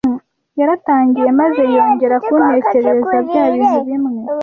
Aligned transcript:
Yaratangiye 0.59 1.29
maze 1.39 1.61
yongera 1.75 2.15
kuntekerereza 2.25 3.17
bya 3.27 3.43
bintu 3.53 3.79
bimwe 3.87 4.19